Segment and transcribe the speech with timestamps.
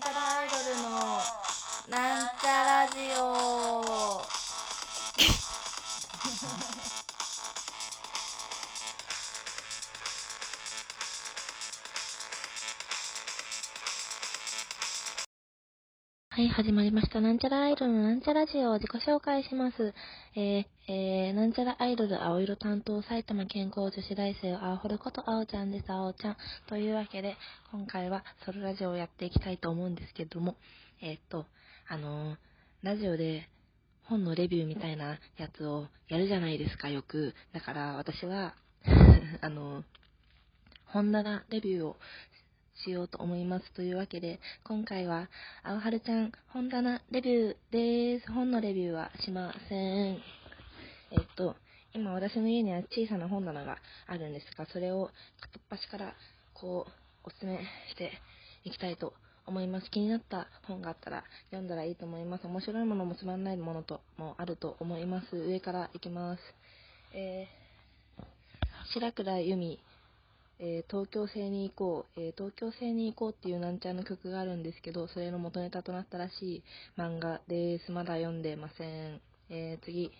[0.00, 0.88] なんちゃらアイドルの
[1.90, 4.40] なんちゃラジオ
[16.30, 17.20] はい、始まりました。
[17.20, 19.92] なんちゃらアイドルのなんちゃラジオを自己紹介します。
[20.36, 25.90] えー、えー、なんちゃらアイドル青色担当埼玉健康女子大生青堀こと青ちゃんです。
[25.90, 26.36] 青ちゃん。
[26.68, 27.36] というわけで、
[27.72, 30.54] 今回はソロラジオをやっていきたいと思うんですけども、
[31.02, 31.46] えー、っと、
[31.88, 32.36] あのー、
[32.82, 33.48] ラジオで
[34.04, 37.34] 本のレビューみたいなやつをやるじゃないですか、よく。
[37.52, 38.54] だから私は、
[39.42, 39.84] あのー、
[40.86, 41.96] 本棚レビューを
[42.84, 43.72] しようと思います。
[43.72, 45.28] というわけで、今回は、
[45.62, 48.32] 青春ちゃん本棚レビューです。
[48.32, 49.74] 本のレビューはしませ
[50.12, 50.14] ん。
[50.14, 51.56] えっと、
[51.92, 56.14] 今私の家には小さな本棚があるんですが、それを片っ端から
[56.54, 56.92] こう、
[57.24, 57.58] おすすめ
[57.90, 58.12] して
[58.64, 59.12] いきたいと
[59.46, 59.90] 思います。
[59.90, 62.46] 気になった本があったら読んだらいいと思います。
[62.46, 65.36] 面白いものもつまんないものともあると思います。
[65.36, 66.42] 上からいきます。
[67.12, 68.22] えー、
[68.94, 69.80] 白倉由美
[70.62, 76.62] えー、東京星に行こう、えー、東京星に行こうっていうなんちゃんの曲があるんですけど、それの元ネタとなったらしい
[76.98, 77.90] 漫画です。
[77.90, 79.22] まだ読んでません。
[79.48, 80.12] えー、次、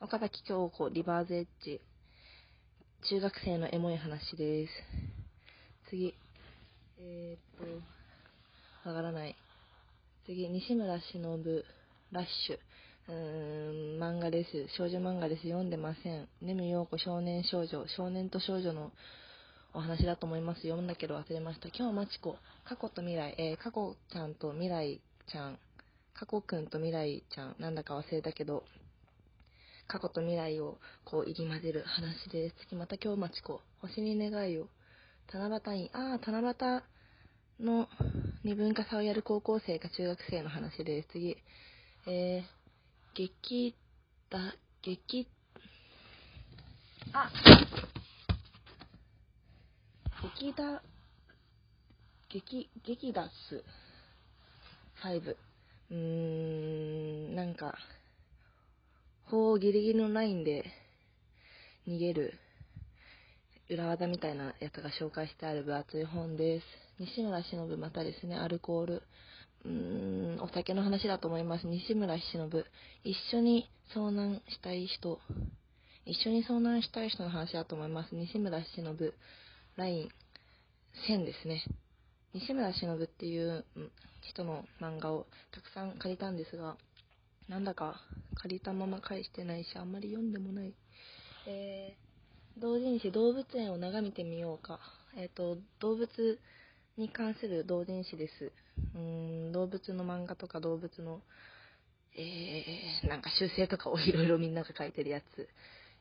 [0.00, 1.80] 岡崎京子、リバーズエッジ。
[3.10, 4.72] 中学生のエモい話です。
[5.90, 6.14] 次、
[7.00, 7.82] えー、っ
[8.84, 9.34] と、わからない。
[10.26, 11.64] 次、西村忍、
[12.12, 12.58] ラッシュ。
[13.08, 14.68] うーん、漫画です。
[14.76, 15.42] 少女漫画です。
[15.42, 16.28] 読んでません。
[16.40, 17.84] ネム陽子少年少女。
[17.88, 18.92] 少年と少女の
[19.74, 20.62] お話だと思います。
[20.62, 21.68] 読んだけど忘れました。
[21.68, 25.58] 今日まちこ、過去と未来、えー、過去ちゃんと未来ちゃん、
[26.12, 28.64] 過去くんと未来ちゃん、なんだか忘れたけど、
[29.88, 32.56] 過去と未来をこう入り混ぜる話です。
[32.68, 34.68] 次また今日まちこ、星に願いを、
[35.32, 36.82] 七夕に、あー、七
[37.60, 37.88] 夕の
[38.44, 41.08] 二分化差をやる高校生か中学生の話です。
[41.12, 41.36] 次、
[42.06, 42.42] えー、
[43.14, 43.74] 劇
[44.28, 45.28] だ、劇、
[47.14, 47.30] あ
[50.22, 50.80] 劇だ、
[52.28, 53.64] 劇、劇ダス
[55.02, 55.36] 5。
[55.90, 57.74] うーん、なんか、
[59.24, 60.64] 法ギリギリのラインで
[61.88, 62.34] 逃げる
[63.68, 66.66] 裏技みたいなやつが紹介してある分厚い本です。
[67.00, 69.02] 西村忍またですね、アルコール。
[69.64, 71.66] うーん、お酒の話だと思います。
[71.66, 72.64] 西村忍。
[73.02, 75.18] 一緒に遭難したい人。
[76.04, 78.14] 一緒に遭難したい人の話だと思います。
[78.14, 79.14] 西村忍。
[79.76, 80.08] ライン
[81.08, 81.64] 1000ですね。
[82.34, 83.64] 西村忍っていう
[84.20, 86.76] 人の漫画をたくさん借りたんですが、
[87.48, 88.00] なんだか
[88.34, 90.74] 借りたまま返してないし、あんまり読んでもない。
[91.46, 94.78] えー、同人誌動物園を眺めてみようか。
[95.16, 96.38] えっ、ー、と、動物
[96.98, 98.52] に関する同人誌です。
[98.94, 101.22] うーん、動物の漫画とか動物の、
[102.14, 105.48] えー、なんか修正とかをいろいろみんなが書いてるやつ。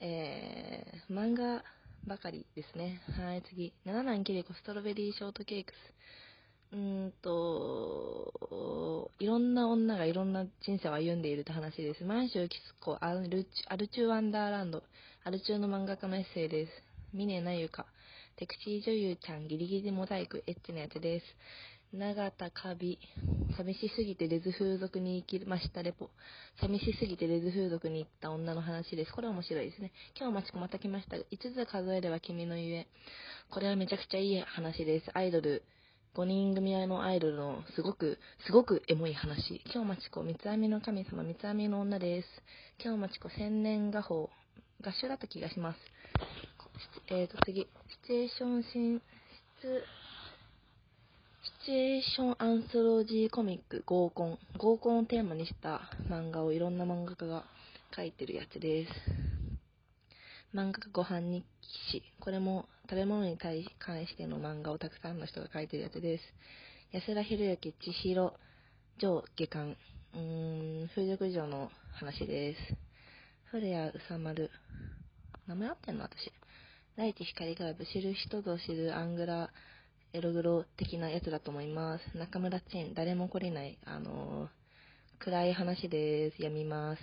[0.00, 1.62] えー、漫画
[2.06, 3.00] ばかりですね。
[3.16, 3.72] はい、次。
[3.84, 6.74] 七男キリコストロベリーショートケークス。
[6.74, 12.04] うーんと、いろんな女がいろんな人生を歩んでいるって話です。
[12.04, 14.82] 満州キスコ、アルチアルチューワンダーランド。
[15.24, 16.72] アルチューの漫画家のエッセイです。
[17.12, 17.86] ミネナユカ。
[18.36, 21.26] テクシー女優ちゃんギリギリモザイクエッチなやつです。
[21.94, 22.98] 永田カビ。
[23.54, 26.08] 寂しすぎてレズ風俗に行きましたレポ。
[26.58, 29.12] 寂しすぎてレズ風俗に行った女の話です。
[29.12, 29.92] これ面白いですね。
[30.18, 31.16] 今日マチコまた来ました。
[31.16, 31.22] 5
[31.66, 32.86] つ数えれば君のゆえ。
[33.50, 35.10] これはめちゃくちゃいい話です。
[35.12, 35.64] アイドル。
[36.14, 39.60] 5人組合のアイドルのすごく、すごくエモい話。
[39.66, 42.28] 今日マチコ、三つ編みの神様、三つ編みの女です。
[42.82, 44.30] 今日マチコ、千年画法。
[44.82, 45.78] 合唱だった気がします。
[47.08, 47.60] えーと、次。
[47.60, 47.68] シ
[48.06, 49.02] チュエーション進
[49.62, 49.84] 出、
[51.62, 54.38] シチュエーションアンソロジーコミック合コン。
[54.58, 55.80] 合コンをテーマにした
[56.10, 57.44] 漫画をいろんな漫画家が
[57.94, 58.90] 書いてるやつです。
[60.52, 61.44] 漫画家ご飯日
[61.92, 62.02] 記。
[62.18, 66.24] これも食べ物に対関しての漫画をたくさんの人が書いてるやつです。
[66.90, 68.32] 安田博之千尋
[68.98, 69.76] 上下巻。
[70.14, 72.58] うーん、風俗嬢の話です。
[73.52, 74.50] 古谷宇佐丸。
[75.46, 76.02] 名前合ってんの？
[76.02, 76.32] 私。
[76.96, 79.50] 大地光が知る人ぞ知るアングラ
[80.14, 82.18] エログロ的なやつだと思います。
[82.18, 86.36] 中村チェン、誰も来れない、あのー、暗い話です。
[86.36, 87.02] 読みます。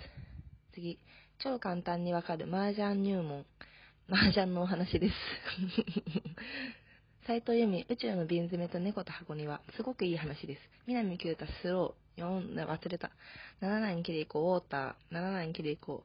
[0.74, 0.96] 次、
[1.42, 3.44] 超簡単にわかる麻雀入門。
[4.08, 5.14] 麻雀のお話です。
[7.26, 9.60] 斎藤由美、宇宙の瓶詰めと猫と箱庭。
[9.76, 10.60] すごくいい話です。
[10.86, 12.22] 南九太、スロー。
[12.22, 13.10] 4、忘れた。
[13.60, 14.94] 七男キリコ、ウォーター。
[15.10, 16.04] 七男キリコ、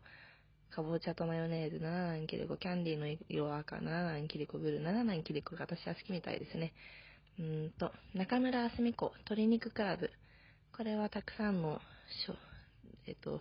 [0.76, 6.74] かぼちゃとマヨネーズ、七男キリコ、キャンディーの色赤、七男キリコブルー、七男キリコが私は好きみたいですね。
[7.40, 10.12] うーんと、中村あすみ子、鶏肉クラブ。
[10.76, 11.80] これはたくさんの、
[13.08, 13.40] えっと、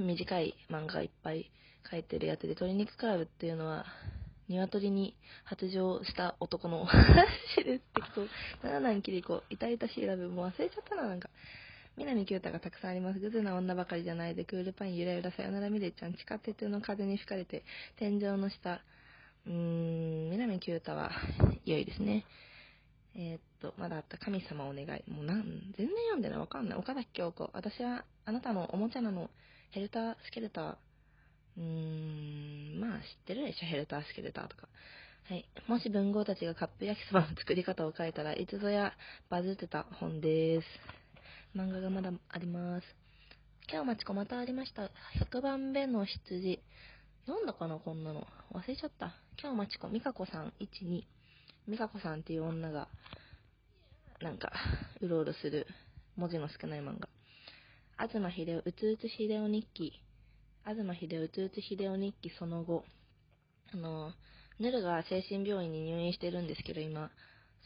[0.00, 1.48] 短い漫画いっぱい
[1.88, 3.86] 書いてるやつで、鶏肉クラブっていうのは、
[4.48, 7.28] 鶏に発情した男の話
[7.64, 7.84] です。
[7.94, 8.66] 適当。
[8.66, 11.30] 七男キリコ、痛々しいラブ、もう忘れちゃったな、なんか。
[11.96, 13.20] 南九太がたくさんあります。
[13.20, 17.64] グズな女ばかりじゃないで、クールパンゆらゆらさよならミレちゃん、地下鉄の風に吹かれて、
[17.96, 18.80] 天井の下、
[19.46, 21.10] うーん、南九太は
[21.64, 22.24] 良いですね。
[23.14, 25.10] えーっと、まだあった神様お願い。
[25.10, 25.42] もうなん、
[25.76, 26.38] 全然読んでない。
[26.38, 26.78] わかんない。
[26.78, 27.50] 岡崎京子。
[27.54, 29.30] 私はあなたのおもちゃなの。
[29.70, 30.76] ヘルター、スケルター。
[31.56, 31.62] うー
[32.76, 33.66] ん、まあ知ってるでしょ。
[33.66, 34.68] ヘルター、スケルターとか。
[35.28, 35.46] はい。
[35.66, 38.92] もし文豪たちがカップ焼きそばの作り方を書いたらいつぞや
[39.30, 40.66] バズってた本です。
[41.56, 42.84] 漫画がまだあります。
[43.72, 44.90] 今日マチコまたありました。
[45.32, 46.60] 100番目の羊。
[47.24, 48.26] 読んだかなこんなの。
[48.52, 49.14] 忘れちゃった。
[49.40, 51.02] 今日マチコ、ミカコさん、1、2。
[51.66, 52.88] ミカコさんっていう女が、
[54.20, 54.52] なんか、
[55.00, 55.66] うろうろする
[56.16, 57.08] 文字の少ない漫画。
[58.06, 59.94] 東秀夫、うつうつ秀夫日記。
[60.66, 62.84] 東秀夫、うつうつ秀夫日記その後。
[63.72, 64.12] あの、
[64.58, 67.10] ヌルが精神病院に入院してるんですけど、今。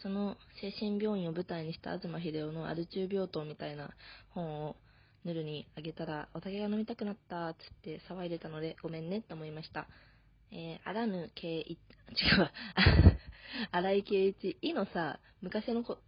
[0.02, 3.90] その精神病院を舞台にした東秀夫のアル中病棟みたいな
[4.30, 4.76] 本を
[5.24, 9.86] ヌルにあげたら、お酒が飲みたくなったっつって騒いでたので、ごめんねって思いました。
[10.52, 12.52] えー、あらぬ圭一、違うわ。
[13.72, 14.56] 荒井圭一。
[14.62, 15.98] いのさ、昔のこ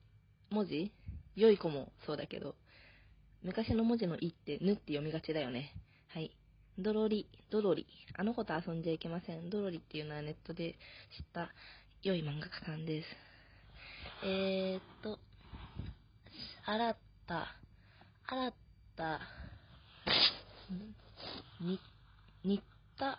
[0.50, 0.93] 文字？
[1.37, 2.55] 良い子もそうだけど、
[3.43, 5.75] 昔の文字のいって、ぬって読みがちだよね。
[6.09, 6.35] はい。
[6.79, 7.87] ドロリ、ドロリ。
[8.15, 9.50] あの子と遊んじゃいけません。
[9.50, 10.77] ドロリっていうのはネットで知っ
[11.35, 11.50] た
[12.03, 13.31] 良い漫画家さんです。
[14.25, 15.19] えーっと、
[16.65, 16.95] 新
[17.27, 17.57] た、
[18.25, 18.53] 新
[18.97, 19.21] た、
[21.61, 21.81] に、
[22.45, 22.63] 新
[22.97, 23.19] 田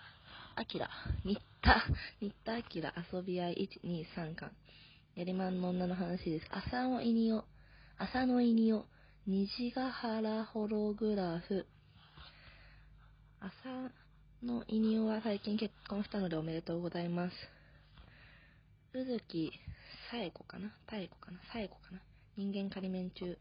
[0.57, 0.79] 明、
[1.25, 1.83] 新田、
[2.21, 4.51] 新田明遊び合い1、2、3巻。
[5.15, 6.47] やりまんの女の話です。
[6.51, 7.43] 浅野いにお、
[7.97, 8.85] 浅野いにお、
[9.27, 11.65] 虹ヶ原ホログラフ。
[13.41, 13.91] 浅
[14.41, 17.35] 野いにおは最近結婚したのでおめでとうございます。
[18.93, 19.51] 宇月
[20.13, 20.71] さえ子かな？
[20.91, 21.39] 妙子かな？
[21.51, 21.99] さえ子かな？
[22.37, 23.35] 人間仮面中。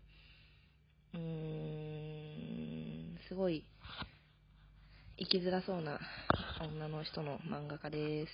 [1.12, 3.66] うーん、すごい、
[5.18, 6.00] 生きづらそうな
[6.62, 8.32] 女の人の漫画家です。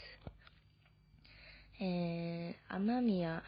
[1.83, 3.43] えー、雨宮、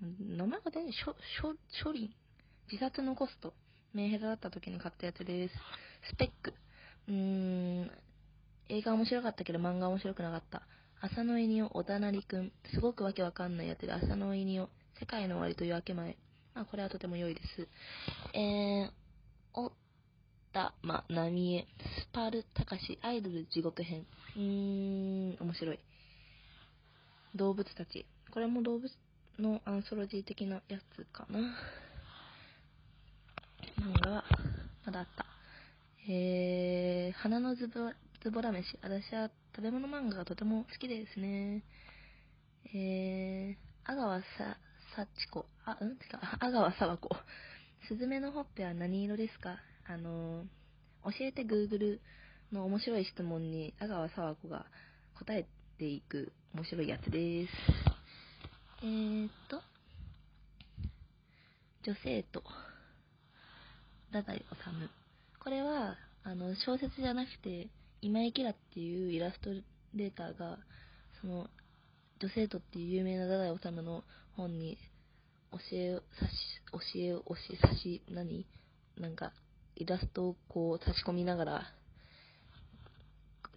[0.00, 1.54] 名前が出ない、しょ、しょ、
[1.84, 2.12] 処理
[2.68, 3.54] 自殺のコスト。
[3.94, 5.54] メンヘラだった時に買ったやつです。
[6.12, 6.52] スペック。
[7.06, 7.14] うー
[7.84, 7.90] ん、
[8.70, 10.62] 映画面白かったけど漫画面白くなかった。
[11.04, 12.52] 浅野いにお、小田成くん。
[12.72, 14.68] すごくわけわかんないやつで、浅野いにお、
[15.00, 16.16] 世界の終わりと夜明け前。
[16.54, 17.68] まあ、これはとても良いです。
[18.38, 18.90] えー、
[19.52, 19.72] お
[20.52, 21.66] たまなみえ、
[22.02, 24.06] スパルたかし、アイドル地獄編。
[24.36, 25.80] うーん、面白い。
[27.34, 28.06] 動物たち。
[28.30, 28.88] これも動物
[29.40, 31.40] のアンソロジー的なやつかな。
[33.80, 34.24] 漫画は、
[34.86, 35.26] まだあった。
[36.08, 37.90] えー、花のズボ
[38.22, 38.78] ズボラ飯。
[38.82, 41.62] 私は食べ物漫画がとても好きですね。
[42.74, 44.24] えー、阿川さ、
[44.96, 45.46] 幸子。
[45.64, 45.96] あ、うん？
[45.98, 47.10] てか、 阿川沢子。
[47.88, 49.58] スズメのほっぺは何色ですか？
[49.86, 50.46] あのー、
[51.18, 52.00] 教えて Google
[52.52, 54.66] の面白い質問に阿川沢子が
[55.14, 55.46] 答え
[55.78, 57.52] ていく面白いやつです。
[58.82, 59.62] えーっと、
[61.84, 62.42] 女性と、
[64.10, 64.44] 太宰治。
[65.40, 67.68] これは、あの、小説じゃなくて、
[68.04, 69.50] 今井キラっていうイラスト
[69.94, 70.58] レーターが、
[71.20, 71.48] その、
[72.20, 74.02] 女性とっていう有名な太宰治の
[74.36, 74.76] 本に、
[75.52, 76.32] 教えを、差し、
[76.94, 78.44] 教えを、教え、差し、何？
[78.98, 79.32] なんか、
[79.76, 81.62] イラストをこう差し込みながら、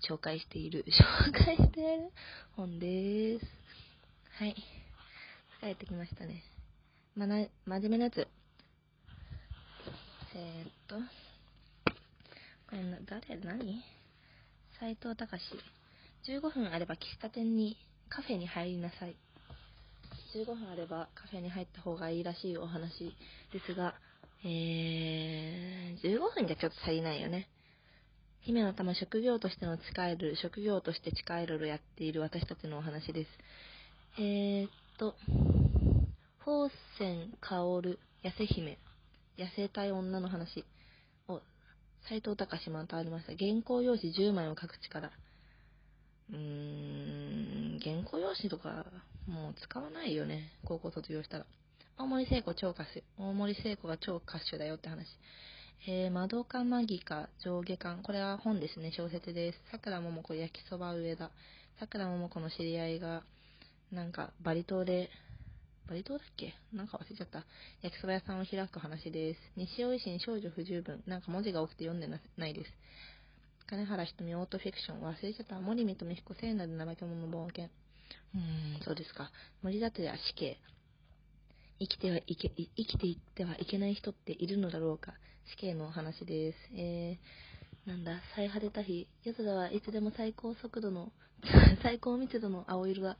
[0.07, 0.85] 紹介している、
[1.25, 2.11] 紹介している
[2.55, 3.45] 本でーす。
[4.37, 4.55] はい。
[5.59, 6.43] 疲れてきましたね。
[7.15, 8.27] まな、真面目なやつ。
[10.35, 10.97] えー、っと、
[12.69, 13.37] これな、誰？
[13.37, 13.83] 何？
[14.79, 15.41] 斎藤隆
[16.27, 17.77] 15分あれば喫茶店に、
[18.09, 19.15] カフェに入りなさい。
[20.35, 23.15] 15分あればカフェに入った方がいいらしいお話
[23.53, 23.95] ですが、
[24.43, 27.47] えー、15分じゃちょっと足りないよね。
[28.41, 33.29] 姫の玉職業としての使える、職業として近いろをやっている私たちのお話です。
[34.19, 35.15] えー、っと、
[36.39, 38.77] 宝泉薫、痩せ姫、
[39.37, 40.65] 痩せたい女の話、
[42.07, 43.35] 斎藤隆またありました。
[43.35, 45.09] 原稿用紙10枚を書く力。
[46.29, 48.85] うーん、原稿用紙とか、
[49.27, 50.51] もう使わないよね。
[50.65, 51.45] 高校卒業したら。
[51.97, 53.03] 大森聖子超歌手。
[53.17, 55.07] 大森聖子が超歌手だよって話。
[55.87, 58.03] えー、マドカマギカ上下巻。
[58.03, 59.59] これは本ですね、小説です。
[59.71, 61.31] 桜桃子焼きそば上田。
[61.79, 63.23] 桜桃子の知り合いが、
[63.91, 65.09] なんか、バリ島で
[65.87, 66.53] バリ島だっけ？
[66.73, 67.45] なんか忘れちゃった。
[67.81, 69.39] 焼きそば屋さんを開く話です。
[69.55, 71.03] 西尾維新少女不十分。
[71.05, 72.71] なんか文字が多くて読んでないです。
[73.67, 75.01] 金原ひとみオートフィクション。
[75.01, 75.59] 忘れちゃった。
[75.59, 77.65] 森見とみひこ聖なる怠け者の冒険。
[77.65, 79.31] うーん、そうですか。
[79.61, 80.57] 森立や死刑。
[81.79, 85.13] 生きてはいけ、生きていってはいけない人っているのだろうか。
[85.51, 86.57] 死刑のお話です。
[86.73, 89.07] えー、なんだ、最晴れた日。
[89.23, 91.11] 夜空はいつでも最高速度の、
[91.83, 93.17] 最高密度の青色だ。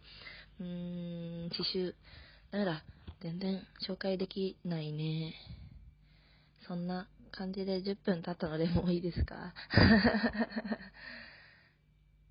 [0.60, 1.94] うーん、刺繍。
[2.56, 2.86] ダメだ。
[3.20, 5.34] 全然紹介できないね。
[6.66, 9.54] そんな感じで10分経ったのでもういいですか？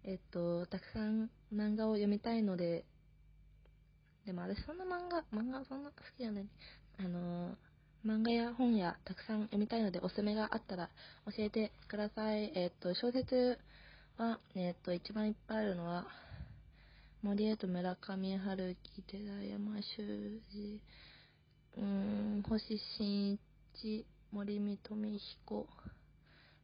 [0.03, 2.87] えっと、たくさん漫画を読みたいので、
[4.25, 6.49] でも私そんな漫画、漫画そんな好きじゃない。
[7.01, 7.59] あの、
[8.07, 10.89] 漫画や本やたくさん読みたいのでおすすめがあったら
[11.27, 12.51] 教えてください。
[12.55, 13.59] えっと、小説
[14.17, 16.07] は、えっと、一番いっぱいあるのは、
[17.25, 20.79] 森江と村上春樹、寺山修司、
[21.79, 23.39] うん、星新
[23.73, 25.67] 一、森見富彦、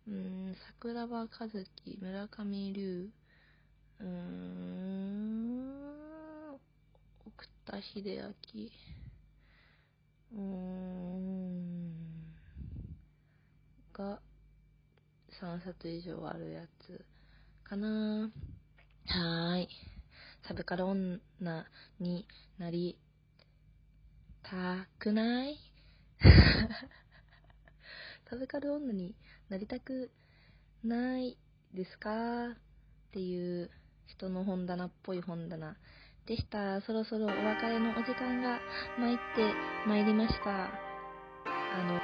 [0.07, 3.09] うん、桜庭和樹、村上龍、
[4.01, 5.71] うーん、
[7.25, 8.05] 奥田秀
[8.53, 8.69] 明、
[10.33, 11.95] うーん、
[13.95, 14.21] が
[15.41, 17.03] 3冊以上あるやつ
[17.65, 18.31] かな。
[19.07, 19.90] はーい。
[20.51, 21.21] サブカル女
[22.01, 22.27] に
[22.59, 22.99] なり
[24.43, 25.57] たくない？
[28.29, 29.15] サブカル女に
[29.49, 30.11] なりたく
[30.83, 31.39] ない
[31.73, 32.49] ですか？
[32.49, 32.57] っ
[33.13, 33.71] ていう
[34.09, 35.77] 人の本棚っぽい本棚
[36.27, 36.81] でした。
[36.81, 37.39] そろそろお別
[37.69, 38.59] れのお時間が
[38.99, 39.55] 参って
[39.87, 40.51] まいりました。
[40.51, 40.69] あ
[41.85, 42.01] の